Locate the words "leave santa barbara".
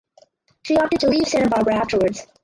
1.09-1.75